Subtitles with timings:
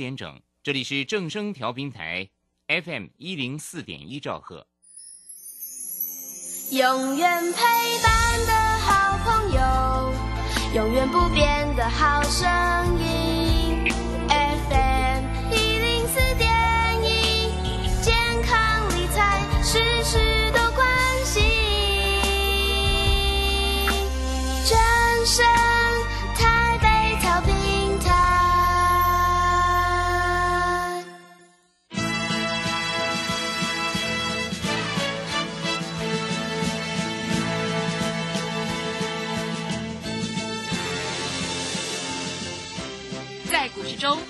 [0.00, 2.30] 点整，这里是正声调频台
[2.68, 4.66] FM 一零四点一兆赫。
[6.70, 7.60] 永远陪
[8.02, 9.60] 伴的好朋友，
[10.74, 12.48] 永远不变的好声
[12.98, 13.92] 音。
[14.30, 16.48] FM 一零四点
[17.04, 17.52] 一，
[18.00, 20.29] 健康理财事事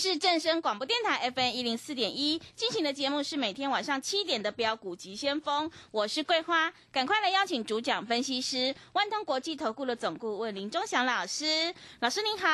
[0.00, 12.48] 是正声广播电台 FM 一零四点一进行的节目是每天晚上七点的标股急先锋，我是桂花，赶快来邀请主讲分析师万通国际投顾的总顾问林忠祥老师，老师您好。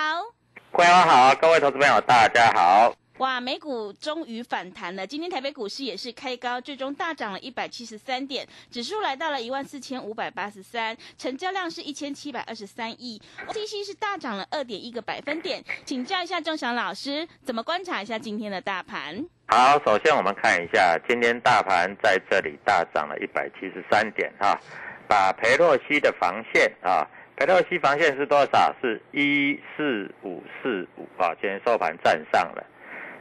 [0.72, 2.92] 桂花好，各位投资朋友大家好。
[3.18, 5.06] 哇，美股终于反弹了。
[5.06, 13.18] 今天台北股市也是开高，最终大涨了一百七十三点，指数来到了一万四千五百八十三，成交量是一千七百二十三亿
[13.48, 15.64] ，OTC 是大涨了二点一个百分点。
[15.86, 19.24] 请教一下钟祥老师，怎么观察一下今天的大盘？
[19.46, 24.60] 好，首先我们看一下，今天大盘在这里大涨了一百七十三点哈，
[25.08, 28.74] 把裴洛西的防线啊，裴洛西防线是多少？
[28.82, 32.62] 是一四五四五啊，今天收盘站上了。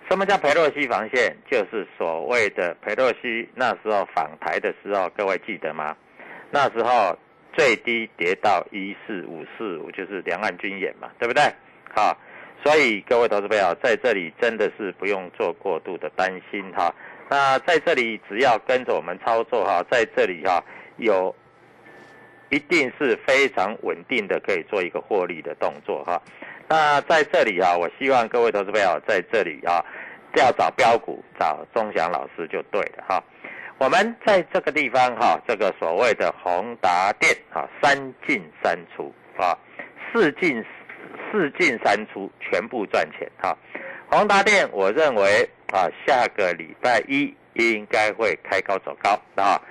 [0.08, 1.36] 什么叫裴洛西防线？
[1.50, 5.96] 就是所谓的裴洛西那时候访台的时候，各位记得吗？
[6.52, 7.18] 那时候
[7.54, 11.44] 最低跌到一四五四五，就是两岸军演嘛，对不对？
[11.94, 12.16] 好，
[12.64, 16.94] 所以各位投资朋友在这里真的是不用做过度的担心哈。
[17.28, 20.64] 那在这里只要跟着我们操作哈，在这里哈
[20.98, 21.36] 有
[22.50, 26.22] 一定是非常稳定的，可以做一个获利的动作哈。
[26.68, 29.86] 那在这里啊，我希望各位投资朋友在这里啊，
[30.36, 33.24] 要找标股，找钟祥老师就对了哈。
[33.78, 37.96] 我们在这个地方哈，这个所谓的宏达电啊，三
[38.26, 39.56] 进三出啊，
[40.12, 40.66] 四进
[41.32, 43.56] 四进三出，全部赚钱哈。
[44.10, 49.62] 宏达电，我认为啊，下个礼拜一应该会开高走高啊。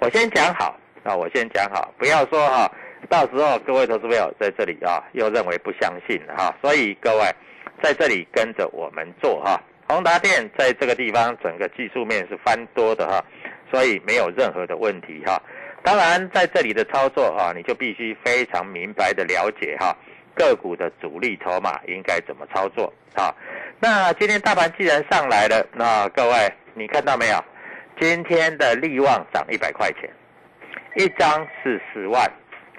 [0.00, 2.70] 我先讲好啊，我先讲好，不要说哈。
[3.12, 7.24] 到时候各位投资朋友在这里啊，又认为不相信了哈，所以各位
[7.82, 9.60] 在这里跟着我们做哈。
[9.86, 13.22] 宏达电在这个地方整个技术面是翻多的哈，
[13.70, 15.38] 所以没有任何的问题哈。
[15.82, 19.94] 当然在这里的操作啊，你就必须非常明白的了解哈
[20.34, 23.28] 个股的主力筹码应该怎么操作啊。
[23.78, 27.44] 那今天大盘既然上来了，那各位你看到没有？
[28.00, 30.08] 今天的利旺涨一百块钱，
[30.96, 32.26] 一张是十万。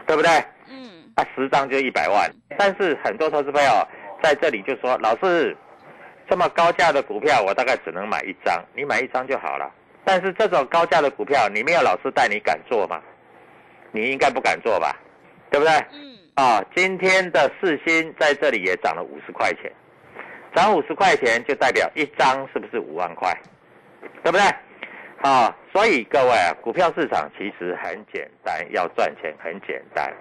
[0.06, 0.30] 对不对？
[0.70, 2.30] 嗯，啊，十张就一百万。
[2.58, 3.88] 但是很多投资朋友
[4.22, 5.56] 在这里就说：“老师，
[6.30, 9.72] 这么高价的股票，我大概只能买一张，你买一张就好了。”
[10.06, 13.02] 但是这种高价的股票，你没有老师带你敢做吗？
[13.92, 14.96] 你应该不敢做吧？
[15.50, 15.74] 对不对？
[15.94, 16.18] 嗯。
[16.36, 19.72] 啊，今天的四星在这里也涨了五十块钱，
[20.56, 23.32] 涨五十块钱就代表一张是不是五万块？
[24.24, 24.42] 对不对？
[25.24, 30.14] 啊，所以各位啊，股票市场其实很简单，要赚钱很简单，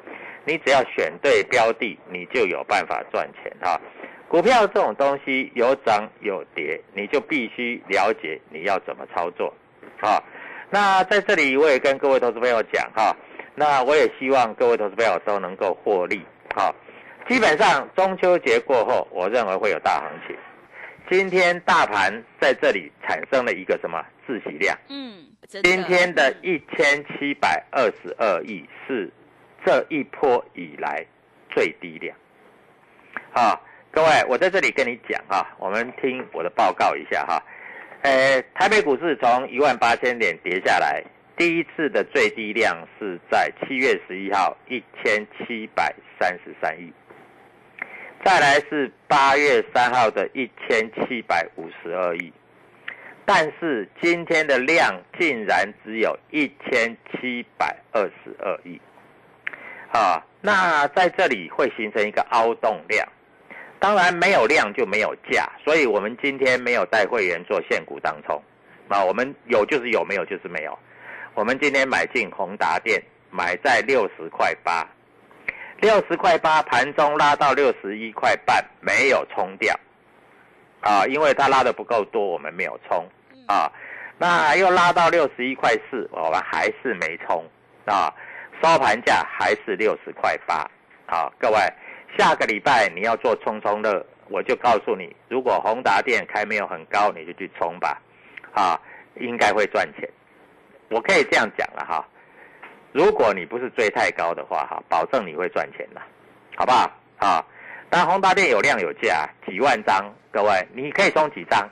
[0.44, 3.80] 你只要选对标的，你就有办法赚钱哈。
[4.28, 9.52] 股票这种东西有涨有跌，你就必须了解你要怎么操作，
[10.00, 10.22] 啊。
[10.70, 13.14] 那在这里我也跟各位投资朋友讲哈，
[13.56, 16.72] 那我也希望各位投资朋友都能够获利，好。
[17.28, 20.36] 基本上中秋节过后，我认为会有大行情。
[21.10, 24.76] 今天大盘在这里产生了一个什么自喜量？
[24.88, 29.10] 嗯，今天的一千七百二十二亿是
[29.64, 31.04] 这一波以来
[31.50, 32.16] 最低量。
[33.32, 33.60] 啊，
[33.90, 37.42] 各位，我在这里跟你讲啊，我们听我的报告一下哈。
[38.02, 41.02] 呃，台北股市从一万八千点跌下来，
[41.36, 46.92] 第一次的最低量是在七月十一号一千七百三十三亿，
[48.24, 52.32] 再来是八月三号的一千七百五十二亿，
[53.24, 58.80] 但是今天的量竟然只有一千七百二十二亿，
[59.92, 63.06] 啊，那在这里会形成一个凹洞量。
[63.78, 68.40] 当然没有量就没有价，所以我们今天没有带会员做现股当冲，
[68.86, 70.78] 啊，我们有就是有，没有就是没有。
[71.34, 74.86] 我们今天买进宏达电，买在六十块八，
[75.80, 79.74] 六十块八盘中拉到六十一块半，没有冲掉，
[80.82, 83.08] 啊，因为它拉的不够多，我们没有冲，
[83.46, 83.70] 啊，
[84.18, 87.44] 那又拉到六十一块四，我们还是没冲，
[87.86, 88.12] 啊，
[88.62, 90.68] 收盘价还是六十块八，
[91.06, 91.58] 啊，各位。
[92.18, 97.98] 下个礼拜你要做冲冲乐，我就告诉你，如果宏达电开没有很高，你就去冲吧，
[98.52, 98.78] 啊，
[99.14, 100.06] 应该会赚钱。
[100.90, 102.06] 我可以这样讲了哈，
[102.92, 106.02] 如果你不是追太高的话哈，保证你会赚钱的，
[106.54, 106.90] 好不好？
[107.16, 107.42] 啊，
[107.94, 111.68] 但宏达电有量有价，几万张，各位你可以充几张，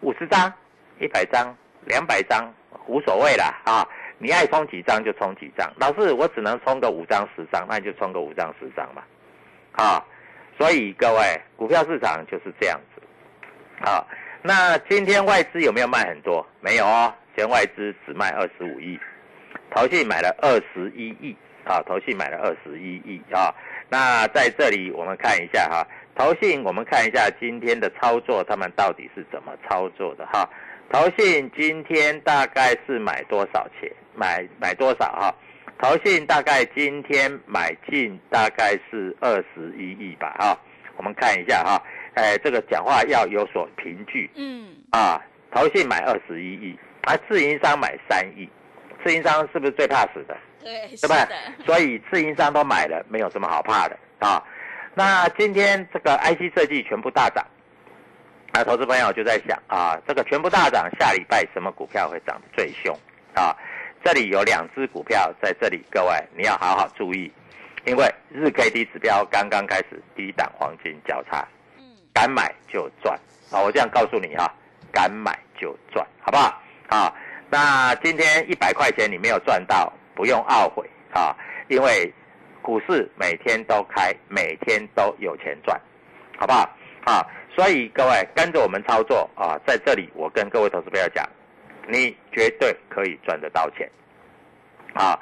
[0.00, 0.52] 五十张、
[0.98, 2.52] 一百张、两百张
[2.88, 3.86] 无所谓啦啊，
[4.18, 5.72] 你爱充几张就充几张。
[5.76, 9.04] 老师，我只能充个五张十张，那你就充个五张十张嘛。
[9.70, 10.04] 啊，
[10.58, 13.00] 所以各位，股票市场就是这样子。
[13.88, 14.04] 啊，
[14.42, 16.44] 那今天外资有没有卖很多？
[16.60, 18.98] 没有哦，今天外资只卖二十五亿，
[19.70, 21.36] 投信买了二十一亿。
[21.64, 23.54] 啊，投信买了二十一亿啊。
[23.88, 30.48] 那在这里我们看一下哈，投信我们看一下今天的操作，他们到底是怎么操作的哈？
[30.90, 33.90] 投信今天大概是买多少钱？
[34.14, 35.34] 买买多少哈？
[35.78, 40.58] 投信大概今天买进大概是二十一亿吧，哈，
[40.96, 41.82] 我们看一下哈，
[42.14, 45.20] 哎，这个讲话要有所凭据，嗯，啊，
[45.52, 48.48] 投信买二十一亿，啊自营商买三亿，
[49.06, 50.36] 自营商是不是最怕死的？
[50.64, 51.28] 对，对吧？
[51.64, 54.42] 所以自营商都买了，没有什么好怕的啊。
[54.94, 57.46] 那今天这个 IC 设计全部大涨，
[58.50, 62.92] 啊，投资朋友就在想啊，这个全部大涨，下礼拜什么股票会涨得最凶
[63.34, 63.56] 啊？
[64.02, 67.30] 这里有两只股票在这里，各位你要好好注意，
[67.84, 71.46] 因为日 K D 指标刚刚开始低档黄金交叉，
[71.78, 73.16] 嗯，敢买就赚
[73.52, 73.62] 啊！
[73.62, 74.52] 我这样告诉你啊，
[74.90, 76.60] 敢买就赚，好不好？
[76.88, 77.12] 啊，
[77.50, 81.34] 那今天一百块钱你没有赚到，不用懊悔啊，
[81.68, 82.12] 因为
[82.62, 85.80] 股市每天都开，每天都有钱赚，
[86.38, 86.68] 好不好？
[87.04, 91.24] 啊，所以各位跟着我们操作啊，在这里我跟各位投资朋友讲。
[91.88, 93.88] 你绝对可以赚得到钱，
[94.92, 95.16] 啊！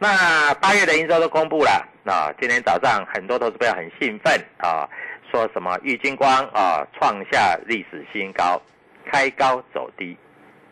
[0.00, 4.82] 那八月的营收都公布了，那今天早上很多投资朋友很兴奋啊，
[5.30, 8.60] 说什么玉金光啊创下历史新高，
[9.06, 10.16] 开高走低，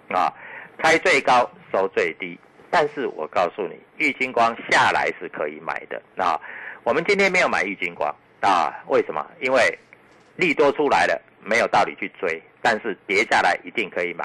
[0.09, 0.35] 啊，
[0.79, 2.39] 开最高收最低。
[2.71, 6.39] 但是我告诉你，玉金光下来是可以买的啊。
[6.83, 9.27] 我们今天没有买玉金光啊，为什么？
[9.41, 9.79] 因为
[10.37, 14.25] 利多出来了，没有道理去追，但是跌下来一定可以买，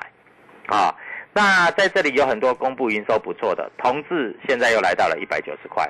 [0.67, 0.93] 啊。
[1.33, 5.89] 那在这里有很多公布营收不错的同志，现在又来到了一百九十块。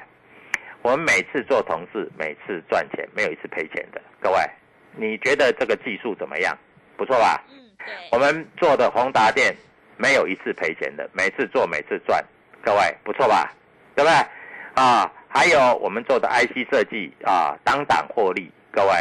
[0.84, 4.00] 我们每次做同志，每次赚钱，没有一次赔钱的。
[4.22, 4.38] 各位，
[4.96, 6.56] 你觉得这个技术怎么样？
[6.96, 7.44] 不错吧？
[7.50, 7.88] 嗯，对。
[8.12, 9.56] 我们做的宏达电
[10.02, 12.24] 没有一次赔钱的，每次做每次赚。
[12.64, 13.54] 各位，不错吧？
[13.96, 14.18] 对不对？
[14.74, 18.52] 啊，还有我们做的 IC 设计啊，当档获利。
[18.72, 18.94] 各位，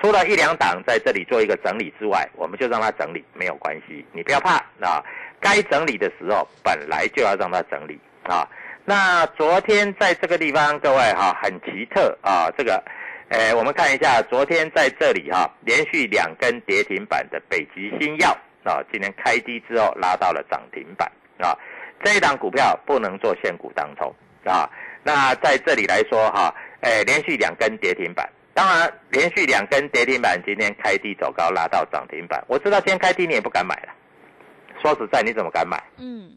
[0.00, 5.02] 除了一两档在这里做一个整理之外，我们就让它整理，没有关系，你不要怕啊。
[5.40, 8.48] 该整理的时候，本来就要让它整理啊。
[8.84, 12.50] 那昨天在这个地方，各位哈，很奇特啊。
[12.56, 12.82] 这个，
[13.28, 21.56] 呃，我们看一下，昨天在这里哈，连续两根跌停板的北极星药啊，今天开低之后拉到了涨停板啊。
[22.02, 24.68] 这一档股票不能做现股当中啊。
[25.02, 32.42] 那在这里来说哈，哎，连续两根跌停板，当然连续两根跌停板，今天开低走高拉到涨停板。
[32.48, 33.92] 我知道今天开低你也不敢买了。
[34.82, 35.82] 说实在，你怎么敢买？
[35.98, 36.30] 嗯，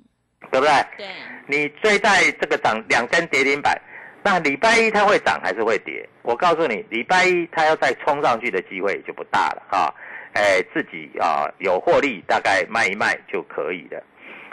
[0.52, 0.72] 对不对？
[0.98, 1.08] 对，
[1.48, 3.78] 你追在这个涨两根跌停板，
[4.24, 6.08] 那礼拜一它会涨还是会跌？
[6.22, 9.94] 我告诉你，礼拜一它要再冲上去的机会就不大了啊！
[10.34, 14.02] 哎，自己啊有获利，大概卖一卖就可以了。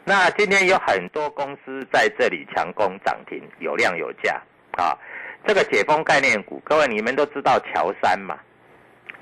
[0.05, 4.41] 那今天有很多公司在这里强攻涨停，有量有价
[4.73, 4.97] 啊！
[5.47, 8.39] 这个解封概念股，各位你们都知道乔山嘛？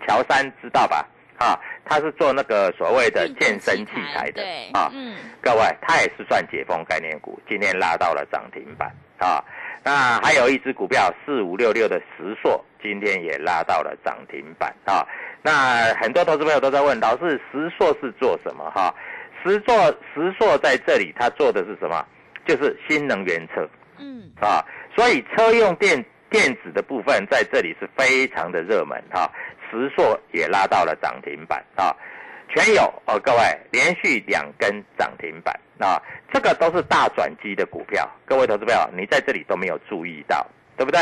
[0.06, 1.08] 乔山知道吧？
[1.38, 4.42] 啊，他是做那个所谓的健身器材的
[4.72, 4.90] 啊，
[5.40, 9.42] 各位，他也是算解封概念股，今天拉到了涨停板啊。
[9.84, 15.04] 那还有一只股票四五六六的石硕，今天也拉到了涨停板啊。
[15.42, 18.94] 那很多投资朋友都在问，老师石硕是做什么哈？
[19.42, 19.74] 石硕
[20.14, 22.04] 石硕在这里，它做的是什么？
[22.46, 23.68] 就是新能源车，
[23.98, 24.64] 嗯，啊，
[24.96, 29.30] 所以车用电电子的部分在这里是非常的热门哈。
[29.70, 31.94] 石硕也拉到了涨停板啊，
[32.48, 33.38] 全有哦，各位
[33.70, 36.00] 连续两根涨停板啊，
[36.32, 40.46] 这个都是大转机的股票，各位投资朋友，你在这里都没有注意到，
[40.76, 41.00] 对不对？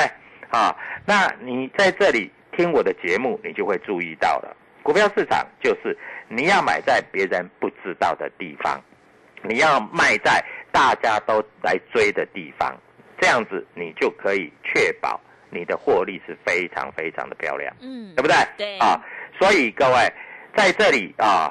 [0.51, 2.31] 啊，那你在这里
[2.61, 4.55] 听我的节目，你就会注意到了。
[4.83, 5.97] 股票市场就是
[6.29, 8.79] 你要买在别人不知道的地方，
[9.43, 12.77] 你要卖在大家都来追的地方，
[13.19, 18.37] 这样子你就可以确保你的获利是非常非常的漂亮，嗯对不对？
[18.59, 19.01] 对啊，
[19.39, 20.13] 所以各位
[20.55, 21.51] 在这里啊，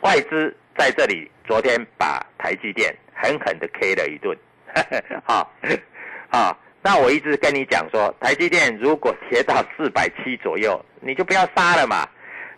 [0.00, 4.34] 外资在这里昨天把台积电狠狠的 K 了一顿，
[5.26, 5.46] 啊
[6.30, 12.08] 啊， 那我一直跟你讲说，台积电如果跌到四百七左右，你就不要杀了嘛，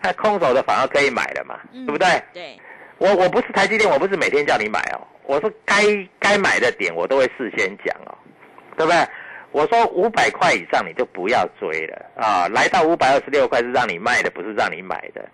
[0.00, 2.22] 那空手的反而可以买了嘛，嗯对不对？
[2.32, 2.60] 对，
[2.98, 5.82] 我我不是台积电，我不是每天叫你买哦，我是该
[6.18, 8.14] 该买的点我都会事先讲哦，
[8.76, 9.06] 对不对？
[9.50, 15.28] 我说五百块以上你就不要追了啊，来到五百二十六块是让你卖的，不是让你买的。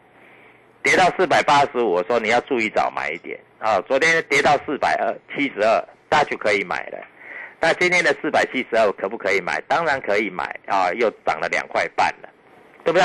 [0.83, 3.81] 跌到四百八十五，我说你要注意早买一点啊。
[3.83, 6.99] 昨天跌到四百二七十二，那就可以买了。
[7.61, 9.61] 那今天的四百七十二可不可以买？
[9.69, 12.29] 当然可以买啊，又涨了两块半了，
[12.85, 13.05] 对不对？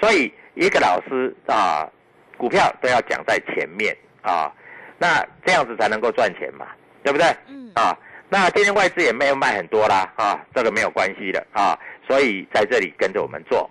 [0.00, 1.88] 所以一个老师啊，
[2.36, 4.52] 股票都要讲在前面啊，
[4.98, 6.66] 那这样子才能够赚钱嘛，
[7.02, 7.26] 对不对？
[7.48, 7.96] 嗯啊，
[8.28, 13.70] 那今天外资也没有卖很多啦啊，这个没有关系的啊，所以在这里跟着我们做，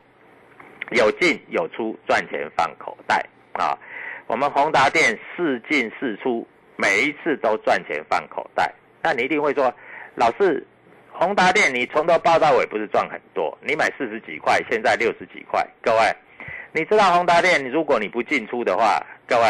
[0.91, 3.77] 有进有出，赚钱放口袋啊。
[4.27, 8.74] 我们宏达店四进四出，每一次都赚钱放口袋。
[9.03, 9.72] 那你一定会说，
[10.15, 10.65] 老师，
[11.12, 13.55] 宏达电你从头报到尾不是赚很多？
[13.62, 16.00] 你买四十几块，现在六十几块，各位，
[16.72, 19.43] 你知道宏达电，如果你不进出的话，各位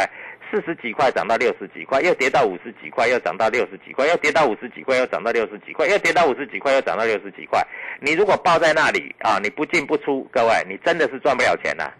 [0.49, 7.61] 四十几块涨到六十几块，又跌到五十几块，又涨到六十几块，又跌到五十几块，又涨到六十几块，又跌到五十几块，又涨到六十几块。
[7.99, 11.91] 你如果抱在那里啊，你不进不出，各位，你真的是赚不了钱呐、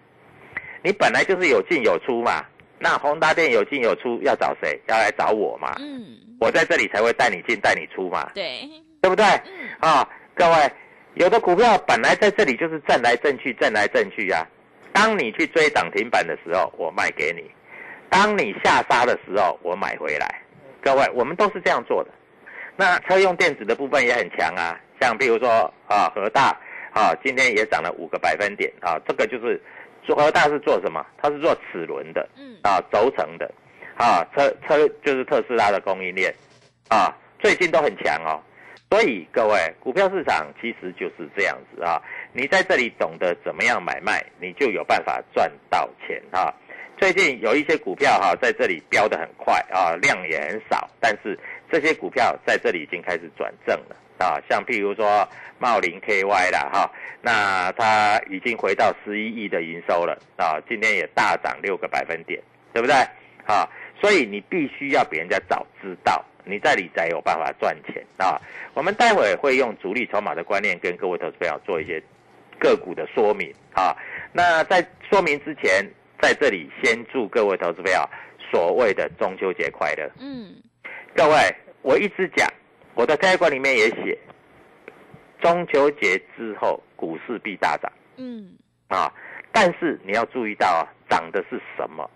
[0.82, 2.44] 你本来就是有进有出嘛，
[2.78, 4.80] 那宏达电有进有出，要找谁？
[4.88, 5.76] 要来找我嘛。
[5.80, 8.70] 嗯，我在这里才会带你进带你出嘛，对，
[9.02, 9.26] 对不对？
[9.26, 10.72] 嗯啊，各位，
[11.14, 14.46] 有的股票本来在这里就是震来震去，震来震去啊。
[14.92, 17.42] 当你去追涨停板的时候，我卖给你；
[18.10, 20.42] 当你下杀的时候，我买回来。
[20.82, 22.12] 各位，我们都是这样做的。
[22.76, 26.58] 那车用电子的部分也很强啊，像比如说啊，和大
[26.94, 29.62] 啊，今天也涨了五个百分点啊，这个就是
[30.06, 31.06] 做和大是做什么？
[31.18, 33.52] 它是做齿轮的，嗯啊，轴承的，
[33.96, 36.34] 啊，车车就是特斯拉的供应链，
[36.90, 38.40] 啊，最近都很强哦。
[38.90, 46.54] 所以各位，股票市场其实就是这样子啊，你在这里懂得怎么样买卖，你就有办法赚到钱啊。
[46.98, 51.38] 最近有一些股票哈、在这里飙得很快啊，量也很少，但是
[51.70, 55.28] 这些股票在这里已经开始转正了啊，像譬如说
[55.60, 56.92] 茂林 KY 啦哈、
[57.22, 62.42] 那它已经回到十一亿的营收了啊，今天也大涨六个百分点，
[62.74, 62.96] 对不对？
[63.46, 63.68] 啊，
[64.02, 68.42] 所以你必须要比人家早知道，你在理财有办法赚钱啊。
[68.74, 72.02] 我们待会会用主力筹码的观念跟各位投资朋友做一些
[72.60, 73.96] 个股的说明啊。
[74.34, 75.86] 那在说明之前，
[76.20, 78.00] 在这里先祝各位投资朋友
[78.52, 80.10] 所谓的中秋节快乐。
[80.20, 80.56] 嗯
[81.16, 82.52] 各位，我一直讲，
[82.96, 84.18] 我的开关里面也写，
[85.42, 88.56] 中秋节之后股市必大涨嗯
[88.88, 89.12] 啊。
[89.52, 92.10] 但是你要注意到啊，涨的是什么？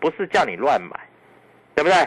[0.00, 0.98] 不是叫你乱买，
[1.74, 1.98] 对不对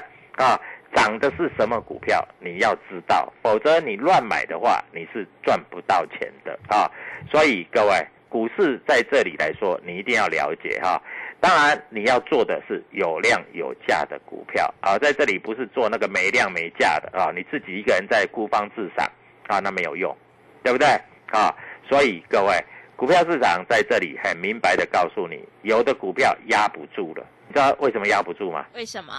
[0.43, 0.59] 啊？
[0.95, 2.23] 涨的是什么股票？
[2.39, 6.89] 你要知道，否则你乱买的话，你是赚不到钱的啊。
[7.31, 11.01] 所以各位，股市在这里来说，你一定要了解哈、
[11.43, 19.05] 当然，你要做的是有量有价的股票啊，在这里不是做那个没量没价的啊，你自己一个人在孤芳自赏
[19.47, 20.15] 啊，那没有用，
[20.63, 20.87] 对不对
[21.33, 21.53] 啊？
[21.85, 22.53] 所以各位，
[22.95, 28.65] 股票市场在这里很明白的告诉你，有的股票压不住了，你知道为什么压不住吗？
[28.73, 29.13] 为什么？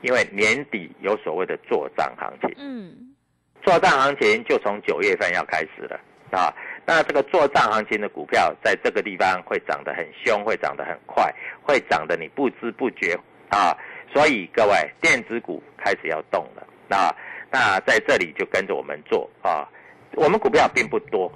[0.00, 2.52] 因为年底有所谓的做账行情。
[2.58, 3.14] 嗯
[3.62, 6.00] 做账行情就从九月份要开始了
[6.32, 6.52] 啊。
[6.92, 11.32] 那这个做账行情的股票，在这个地方会涨得很凶，会涨得很快，
[11.62, 13.16] 会涨得你不知不觉
[13.48, 13.72] 啊。
[14.12, 17.14] 所以各位，电子股开始要动了啊。
[17.48, 19.68] 那在这里就跟着我们做啊。
[20.16, 21.30] 我们股票并不多，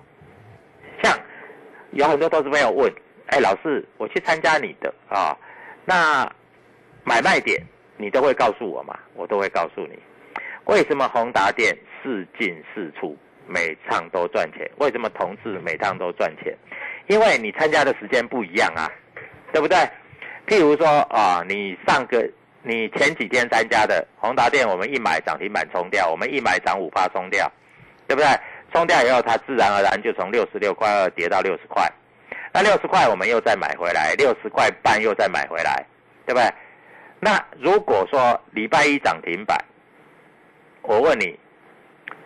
[1.05, 1.17] 像
[1.93, 2.93] 有很多投资朋友问，
[3.27, 5.39] 哎，老师，我去参加你的啊，
[5.85, 6.29] 那
[7.05, 7.63] 买卖点
[7.97, 8.99] 你都会告诉我吗？
[9.15, 9.97] 我都会告诉你。
[10.65, 13.17] 为什么宏达电四进四出？
[13.47, 14.71] 每趟都赚钱。
[14.79, 16.57] 为什么同志每趟都赚钱？
[17.07, 18.91] 因为你参加的时间不一样啊，
[19.53, 19.77] 对不对？
[20.47, 22.29] 譬如说啊，你上个
[22.63, 27.51] 你前几天参加的宏达店，我们一买涨停板冲掉，我们一买涨五趴冲掉，
[28.07, 28.29] 对不对？
[28.73, 31.89] 冲掉以后，它自然而然就从六十六块二跌到六十块，
[32.53, 35.85] 那六十块我们又再买回来，六十块半又再买回来，
[36.27, 36.53] 对不对？
[37.21, 39.57] 那如果说礼拜一涨停板，
[40.83, 41.39] 我问你，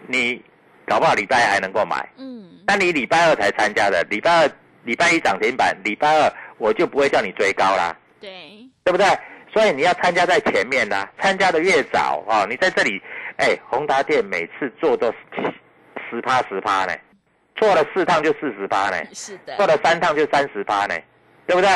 [0.06, 0.42] 你
[0.88, 4.50] 搞不好礼拜还能够买，嗯，那你礼拜二才参加的，礼拜二
[4.84, 8.30] 礼拜一涨停板，礼拜二我就不会叫你追高啦，对，
[8.84, 9.06] 对不对？
[9.52, 13.00] 所以你要参加在前面啦，参加的越早哦，你在这里，
[13.36, 15.12] 哎，宏达店每次做都
[16.10, 16.92] 十趴十趴呢，
[17.56, 20.94] 做了四趟就四十趴呢，是的，做了三趟就三十趴呢，
[21.46, 21.68] 对不对？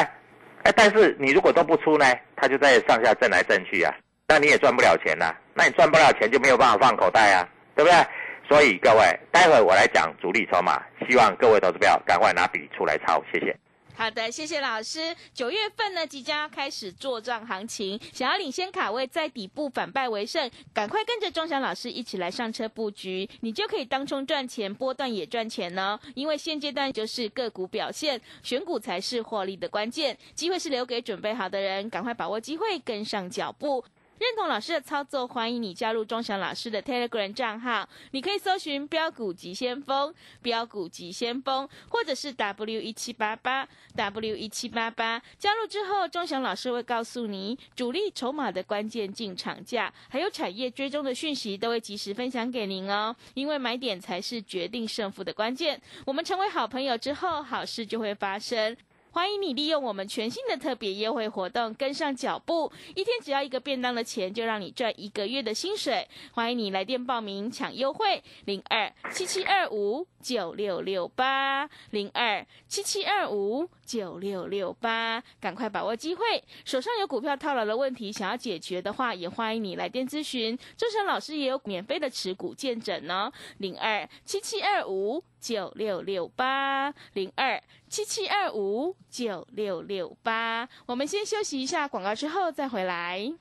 [0.64, 3.92] 哎，但是你如果都不出呢，它就在上下震来震去啊，
[4.28, 8.06] 那你也赚不了钱呐，那你赚不了钱就没有办法放口袋啊，对不对？
[8.52, 10.78] 所以各位，待会我来讲主力筹码，
[11.08, 13.56] 希望各位投资票赶快拿笔出来抄，谢谢。
[13.94, 15.16] 好的，谢谢老师。
[15.32, 25.98] 九月份呢，即将要开始做账行情，想要领先卡位，在底部反败为胜，赶快跟着钟祥老师一起来上车布局，你就可以当冲赚钱，波段也赚钱呢。
[26.14, 33.82] 因为现阶段就是个股表现，选股才是获利的关键，机会是留给准备好的人，赶快把握机会，跟上脚步。
[34.22, 37.88] 认同老师的操作，欢迎你加入钟祥老师的 Telegram 账号。
[38.12, 45.20] 你可以搜寻“标股急先锋”、“标股急先锋”，或者是 W 一七八八 W 一七八八。
[45.40, 53.16] 加入之后，钟祥老师会告诉你主力筹码的关键进场价，还有产业追踪的讯息，都会及时分享给您哦。
[53.34, 55.82] 因为买点才是决定胜负的关键。
[56.06, 58.76] 我们成为好朋友之后，好事就会发生。
[59.12, 66.08] 欢迎你利用我们全新的特别优惠活动跟上脚步，一天只要一个便当的钱，就让你赚一个月的薪水。
[66.32, 76.42] 欢迎你来电报名抢优惠，零二七七二五九六六八零二七七二五九六六八，赶快把握机会。
[76.64, 80.58] 手上有股票套牢的问题想要解决的话，也欢迎你来电咨询。
[80.74, 85.22] 周成老师也有免费的持股见证呢，零二七七二五。
[85.42, 93.32] 九六六八零二七七二五九六六八，我们先休息一下广告，之后再回来。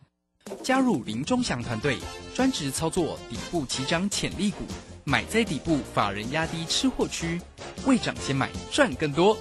[0.63, 1.99] 加入林忠祥团队，
[2.33, 4.63] 专职操作底部起涨潜力股，
[5.03, 7.39] 买在底部，法人压低吃货区，
[7.85, 9.37] 未涨先买赚更多。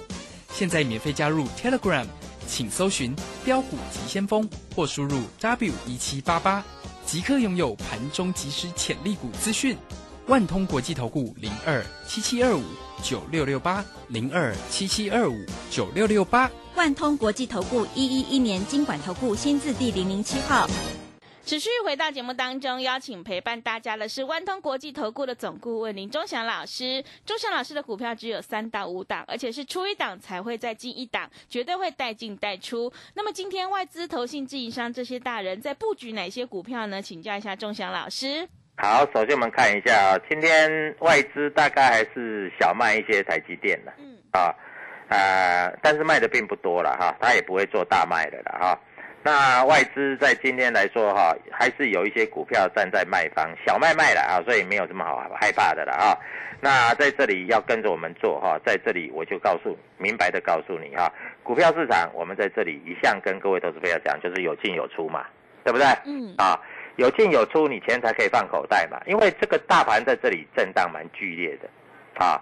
[0.51, 2.05] 现在免费加入 Telegram，
[2.45, 6.63] 请搜寻标股急先锋或输入 W 一七八八，
[7.07, 9.75] 即刻拥有盘中即时潜力股资讯。
[10.27, 12.61] 万通国际投顾零二七七二五
[13.03, 15.35] 九六六八零二七七二五
[15.69, 20.69] 九六六八，万通国际投顾一一一年经管投顾新字第零零七号。
[21.43, 27.03] 持续回到节目当中，邀请陪伴大家的是万通国际投顾的总顾问林忠祥老师。
[27.25, 32.93] 忠祥老师的股票只有三到五档，而且是出一档才会再进一档，绝对会带进带出。
[33.15, 37.01] 那么今天外资、投信、自营商这些大人在布局哪些股票呢？
[37.01, 38.47] 请教一下忠祥老师。
[38.83, 44.51] 好，首先我们看一下啊，今天外资大概还是小卖一些台积电的，嗯，啊，
[45.09, 48.79] 呃，但是卖的并不多了哈，他也不会做大卖的了哈。
[49.21, 56.17] 那外资在今天来说哈，还是有一些股票站在卖方，小卖卖了啊，所以没有什么好害怕的了啊。
[56.59, 61.07] 那在这里要跟着我们做哈，在这里我就告诉明白的告诉你哈，
[61.43, 65.27] 股票市场我们在这里一向跟各位投资朋友讲，就是有进有出嘛，
[65.63, 65.85] 对不对？
[66.05, 66.59] 嗯啊。
[66.97, 69.01] 有进有出，你钱才可以放口袋嘛。
[69.05, 71.69] 因为这个大盘在这里震荡蛮剧烈的，
[72.23, 72.41] 啊，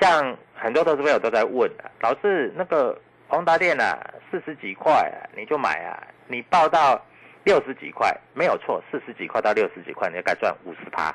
[0.00, 3.98] 像很多投资朋友都在问啊，老师那个宏达电啊，
[4.30, 7.04] 四十几块啊，你就买啊，你报到
[7.44, 11.10] 六十几块没有错，四十几块到六十几块，你就该赚五十趴，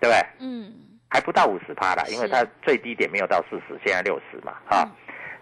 [0.00, 0.26] 对不对？
[0.40, 0.72] 嗯，
[1.08, 4.86] 还不到五十趴啦，因为它最低点没有到四十，现在六十嘛，啊，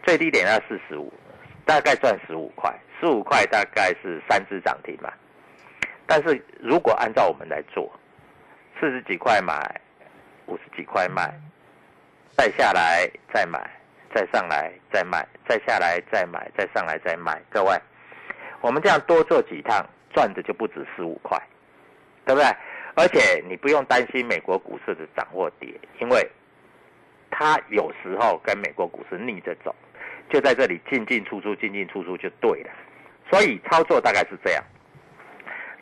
[0.04, 1.12] 最低点要四十五，
[1.66, 5.12] 大概赚十五块，十五块大概是三只涨停嘛。
[6.14, 7.90] 但是如果按照我们来做，
[8.78, 9.80] 四十几块买，
[10.44, 11.32] 五十几块卖，
[12.36, 13.58] 再下来再买，
[14.14, 17.40] 再上来再卖，再下来再买，再上来再卖。
[17.48, 17.74] 各位，
[18.60, 21.42] 我们这样多做几趟，赚的就不止十五块，
[22.26, 22.46] 对不对？
[22.94, 26.30] 而且你不用担心美国股市的涨或跌，因为
[27.30, 29.74] 它有时候跟美国股市逆着走，
[30.28, 32.70] 就在这里进进出出，进进出出就对了。
[33.30, 34.62] 所以操作大概是这样。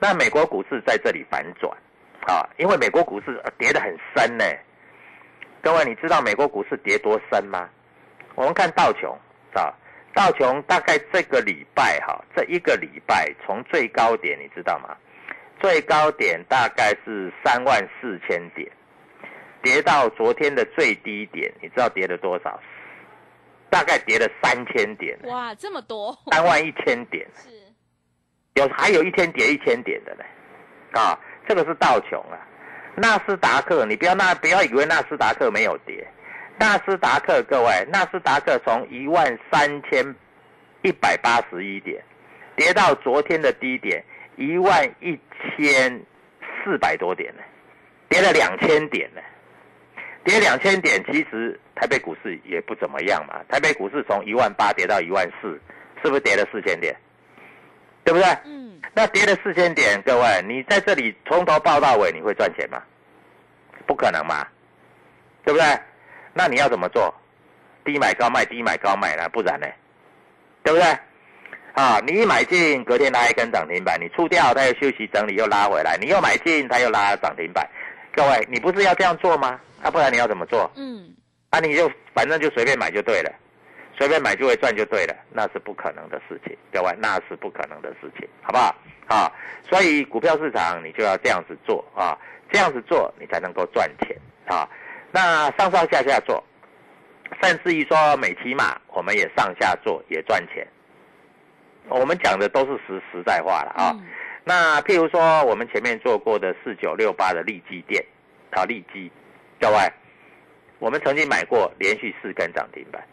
[0.01, 1.71] 那美国股市在这里反转，
[2.27, 4.45] 啊，因为美国股市跌得很深呢。
[5.63, 7.69] 各位，你知道美国股市跌多深吗？
[8.35, 9.17] 我们看道琼，
[9.53, 9.75] 啊，
[10.15, 14.97] 道琼大概这个礼拜哈，这一个礼拜从最高点你知道吗？
[15.61, 18.67] 最高点大概是三万四千点，
[19.63, 22.59] 跌到昨天的最低点，你知道跌了多少？
[23.69, 27.51] 大概跌了三千点，哇，这么多，三万一千点， 是，
[28.61, 30.25] 有还有一天跌一千点的呢，
[30.93, 31.19] 啊，
[31.49, 32.39] 这个是道琼啊。
[32.95, 36.07] 纳斯达克，你不要那不要以为纳斯达克没有跌，
[36.59, 40.15] 纳斯达克各位，纳斯达克从一万三千
[40.83, 42.03] 一百八十一点
[42.57, 44.05] 跌到昨天的低点
[44.37, 45.19] 一万一
[45.57, 46.01] 千
[46.63, 47.43] 四百多点呢，
[48.09, 49.21] 跌了两千点呢。
[50.23, 53.41] 跌两千点，其实台北股市也不怎么样嘛。
[53.49, 55.59] 台北股市从一万八跌到一万四，
[56.03, 56.95] 是不是跌了四千点？
[58.05, 58.29] 对不对？
[58.45, 62.83] 嗯，那跌了四千点，各位，你在这里从头报到尾，你会赚钱吗？
[63.87, 64.47] 不可能嘛，
[65.45, 65.67] 对不对？
[66.33, 67.13] 那你要怎么做？
[67.85, 69.29] 低买高卖，低买高卖呢？
[69.31, 69.67] 不然呢？
[70.63, 70.87] 对不对？
[71.73, 77.67] 啊，你一买进，隔天拉一根涨停板，你出掉，它又休息整理，又拉回来，你又买进，它又拉涨停板。
[78.13, 79.59] 各位，你不是要这样做吗？
[79.83, 80.71] 啊，不然你要怎么做？
[80.77, 81.15] 嗯，
[81.51, 83.33] 啊，你就反正就随便买就对了，
[84.01, 88.75] 随便买就会赚就对了，那是不可能的事情，各位，那是不可能的事情，好不好？
[89.09, 89.31] 啊，
[89.69, 92.17] 所以股票市场你就要这样子做啊，
[92.51, 94.67] 这样子做你才能够赚钱啊。
[95.13, 96.43] 那上上下下做，
[97.43, 100.67] 甚至于说美骑马，我们也上下做也赚钱。
[101.91, 103.93] 我们讲的都是实实在话了啊。
[103.93, 104.07] 嗯
[104.43, 108.03] 那譬如说我们前面做过的四九六八的利基店，
[108.53, 109.13] 啊，利基，
[109.61, 109.77] 各位，
[110.79, 113.07] 我们曾经买过连续四根涨停板，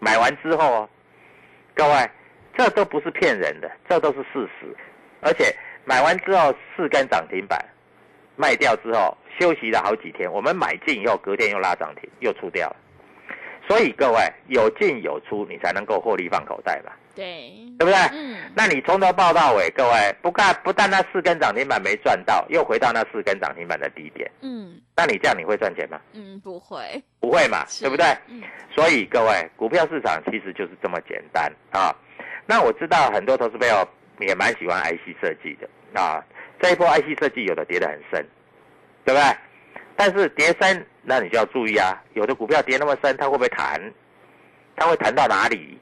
[0.00, 0.88] 买完之后，
[1.74, 2.10] 各位，
[2.56, 4.76] 这都不是骗人的，这都是事实，
[5.20, 7.58] 而且买完之后四根涨停板，
[8.36, 12.76] 卖掉之后休息了好几天，我们买进以后隔天又拉涨停，又出掉了，
[13.68, 17.94] 所以各位有进有出，你才能够获利放口袋吧，对，对不对？
[18.12, 26.00] 嗯，那你从头报到尾，各位不干不但那四根涨停板没赚到，又回到那四根涨停板的低点，嗯那你这样你会赚钱吗？
[26.12, 28.06] 嗯，不会，不会嘛，是对不对？
[28.28, 28.40] 嗯
[28.72, 31.92] 所以各位，股票市场其实就是这么简单啊。
[32.46, 33.86] 那我知道很多投资朋友
[34.20, 36.24] 也蛮喜欢 IC 设计的啊。
[36.60, 38.24] 这一波 IC 设计有的跌得很深，
[39.04, 39.36] 对不对？
[39.96, 42.00] 但是跌深，那你就要注意啊。
[42.14, 43.80] 有的股票跌那么深，它会不会弹？
[44.76, 45.76] 它会弹到哪里？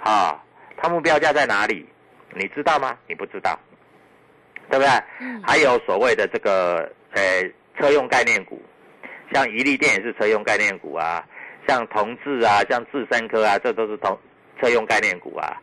[0.00, 0.38] 啊，
[0.76, 1.86] 它目标价在哪里？
[2.36, 2.96] 你知道吗？
[3.06, 3.58] 你不知道，
[4.68, 4.90] 对不对？
[5.20, 7.22] 嗯还有所谓的这个呃
[7.78, 8.60] 车用概念股，
[9.32, 11.24] 像宜利电也是车用概念股啊，
[11.68, 14.18] 像同志啊，像智深科啊，这都是同
[14.60, 15.56] 车用概念股啊。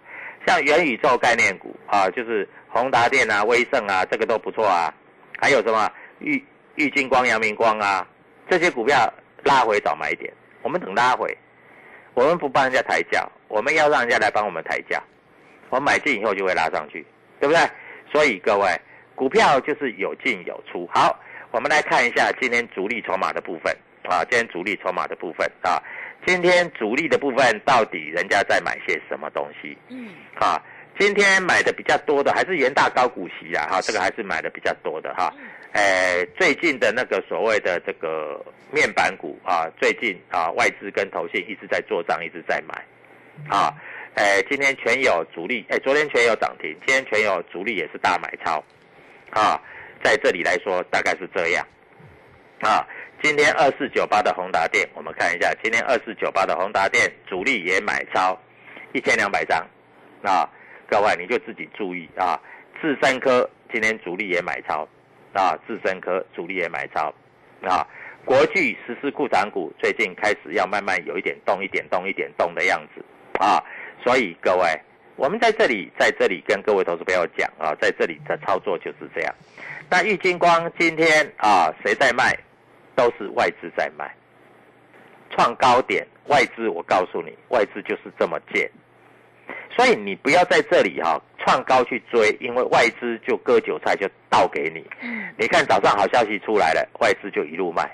[0.47, 4.93] 像元宇宙概念股啊，就是宏达电啊、威盛啊，这个都不错啊。
[5.39, 6.41] 还有什么玉
[6.75, 8.07] 玉金光、阳明光啊，
[8.49, 9.11] 这些股票
[9.43, 11.37] 拉回早买点，我们等拉回，
[12.13, 15.01] 我们不帮人家抬价，我们要让人家来帮我们抬价。
[15.69, 17.05] 我们买进以后就会拉上去，
[17.39, 17.61] 对不对？
[18.11, 18.67] 所以各位，
[19.15, 20.85] 股票就是有进有出。
[20.93, 21.17] 好，
[21.51, 25.81] 我们来看一下今天主力筹码的部分啊，今天主力筹码的部分啊，
[26.25, 30.61] 今天主力的部分到底人家在买些什么东西嗯啊？
[31.01, 35.33] 今天买的比较多的还是元大高股息啊，哈，这个还是买的比较多的哈。
[35.71, 38.39] 呃，最近的那个所谓的这个
[38.71, 42.85] 面板股啊，最近啊外资跟投信一直在做账，一直在买
[43.49, 43.73] 啊。
[44.13, 48.63] 呃，今天全有主力，哎，昨天全有涨停，今天全有主力也是大买超，
[49.31, 49.59] 啊，
[50.03, 51.65] 在这里来说大概是这样，
[52.59, 52.85] 啊，
[53.23, 58.39] 今天二四九八的宏达电，我们看一下，今天二四九八的宏达电主力也买超
[58.93, 59.65] 一千两百张，
[60.21, 60.47] 啊，
[60.91, 62.37] 各位你就自己注意啊，
[62.81, 64.85] 智深科今天主力也买超，
[65.31, 67.13] 啊，智深科主力也买超，
[67.63, 67.87] 啊，
[68.25, 73.01] 国巨实施库藏股最近开始要慢慢有一点动，一点动，一点动的样子，
[73.39, 73.63] 啊。
[74.03, 74.67] 所以各位，
[75.15, 79.33] 我们在这里在这里跟各位投资朋友讲啊，在这里的操作就是这样。
[79.89, 82.37] 那玉金光今天啊，谁在卖？
[82.95, 84.13] 都是外资在卖，
[85.29, 88.69] 创高点，外资我告诉你，外资就是这么贱。
[89.81, 94.85] 所以你不要在这里哈、创高去追，因为外资就割韭菜就倒给你。
[95.01, 97.89] 嗯你看早上好消息出来了，外资就一路卖，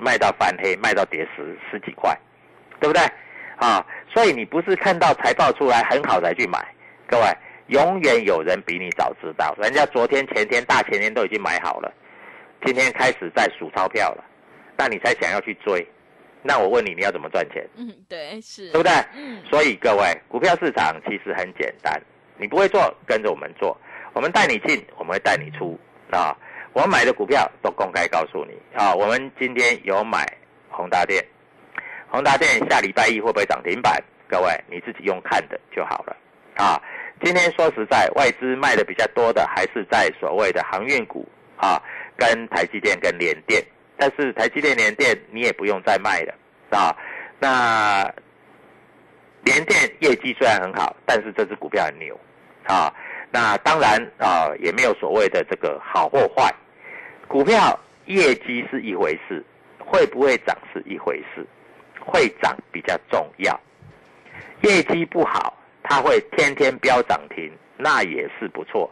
[0.00, 2.16] 卖到翻黑，卖到跌十十几块，
[2.78, 3.02] 对不对？
[3.56, 3.84] 啊，
[4.14, 6.64] 所以你不是看到财报出来很好才去买，
[7.08, 7.24] 各位，
[7.70, 11.92] 永远有人比你早知道，人家昨天、前天、大前天都已经买好了，
[12.64, 14.24] 今天开始在数钞票了，
[14.76, 15.84] 那你才想要去追，
[16.46, 17.66] 那我问你，你要怎么赚钱？
[17.76, 18.92] 嗯，对，是，对不对？
[19.16, 22.00] 嗯所以各位，股票市场其实很简单，
[22.38, 23.76] 你不会做，跟着我们做，
[24.12, 25.78] 我们带你进，我们会带你出
[26.10, 26.36] 啊。
[26.72, 28.94] 我们买的股票都公开告诉你啊。
[28.94, 30.26] 我们今天有买
[30.68, 31.24] 宏达电，
[32.08, 34.02] 宏达电下礼拜一会不会涨停板？
[34.28, 36.16] 各位你自己用看的就好了
[36.56, 36.80] 啊。
[37.24, 41.80] 今天说实在，外资卖的比较多的还是在所谓的航运股啊，
[42.16, 43.64] 跟台积电跟联电
[43.96, 46.34] 但是台积电、联电你也不用再卖了
[46.70, 46.94] 啊。
[47.38, 48.02] 那
[49.44, 52.18] 联电业绩虽然很好，但是这只股票很牛
[52.64, 52.92] 啊。
[53.30, 56.54] 那当然啊，也没有所谓的这个好或坏，
[57.28, 59.44] 股票业绩是一回事，
[59.78, 61.44] 会不会涨是一回事，
[62.00, 63.60] 会涨比较重要。
[64.62, 68.90] 业绩不好，它会天天飙涨停，那也是不错。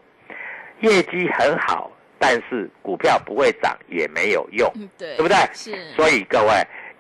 [0.80, 1.90] 业绩很好，
[2.26, 5.36] 但是股票不会涨也没有用，对，对不对？
[5.52, 6.48] 是，所以各位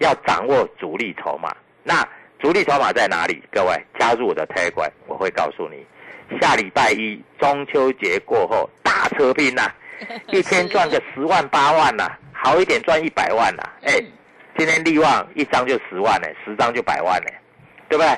[0.00, 1.50] 要掌握主力筹码。
[1.82, 2.06] 那
[2.38, 3.42] 主力筹码在哪里？
[3.50, 5.82] 各位加入我的 Telegram，我会告诉你。
[6.38, 9.72] 下礼拜一中秋节过后大车拼呐，
[10.28, 13.62] 一天赚个十万八万呐，好一点赚一百万呐。
[13.84, 13.94] 哎，
[14.58, 17.30] 今天利旺一张就十万呢，十张就百万呢，
[17.88, 18.10] 对不对？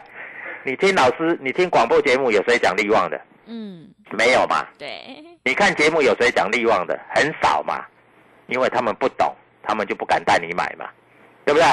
[0.64, 3.20] 你听老师，你听广播节目有谁讲利旺的？
[3.46, 4.66] 嗯，没有嘛？
[4.78, 6.98] 对，你看节目有谁讲利旺的？
[7.14, 7.84] 很少嘛，
[8.46, 10.88] 因为他们不懂，他们就不敢带你买嘛，
[11.44, 11.66] 对不对？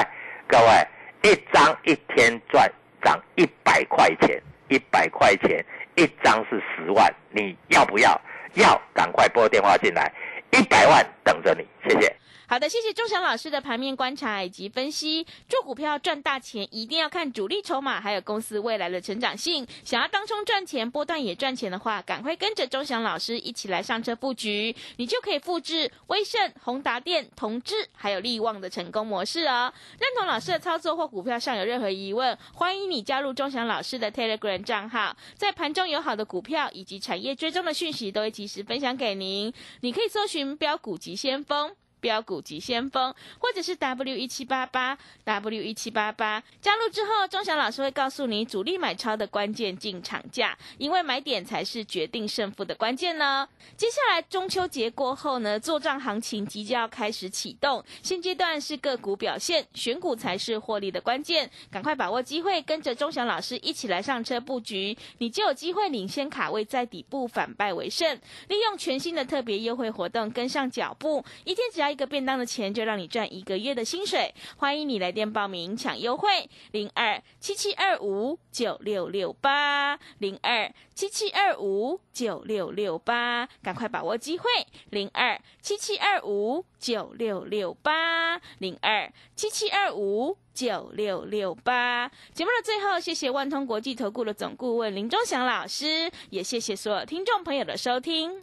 [0.46, 2.70] 各位，一张一天赚
[3.02, 5.64] 涨一百块钱，一百块钱
[5.96, 8.20] 一张是十万，你要不要？
[8.54, 10.12] 要，赶快拨电话进来，
[10.50, 12.14] 一百万等着你，谢谢。
[12.54, 15.26] 好的，谢谢钟祥老师的盘面观察以及分析。
[15.48, 19.66] 做股票赚大钱，一定要看主力筹码，还有公司未来的成长性。
[19.84, 29.74] 想要当冲赚钱，波段也赚钱的话，赶快跟着钟祥老师一起来上车布局，你就可以复制威盛、宏达电、同志还有利旺的成功模式哦。
[29.98, 39.52] 认同老师的操作或股票上有任何疑问，欢迎你加入钟祥老师的 Telegram 账号，在盘中有好的股票以及产业追踪的讯息，都会及时分享给您。
[39.80, 41.74] 你可以搜寻标股及先锋。
[42.04, 53.48] 标股及先锋，或者是 W 一七八八 W 一七八八，加入之后，钟祥老师会告诉你主力买超的关键进场价，因为买点才是决定胜负的关键呢。
[53.74, 68.14] 接下来中秋节过后呢，做账行情即将要开始启动，现阶段是个股表现，选股才是获利的关键，赶快把握机会，跟着钟祥老师一起来上车布局，你就有机会领先卡位在底部，反败为胜。
[68.48, 71.93] 利用全新的特别优惠活动，跟上脚步，一天只要。
[71.94, 84.44] 一个便当的钱就让你赚一个月的薪水，欢迎你来电报名抢优惠，零二七七二五九六六八，零二七七二五九六六八，赶快把握机会，
[84.90, 92.10] 零二七七二五九六六八，零二七七二五九六六八。
[92.32, 98.42] 节目的最后，谢谢万通国际投顾的总顾问林忠祥老师，也谢谢所有听众朋友的收听。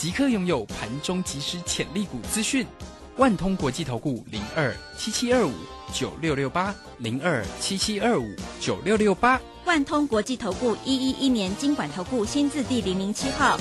[0.00, 2.66] 即刻拥有盘中即时潜力股资讯，
[3.18, 5.52] 万通国际投顾零二七七二五
[5.92, 8.24] 九六六八零二七七二五
[8.58, 13.58] 九六六八，万通国际投顾一一一年经管投顾新字第零零七号。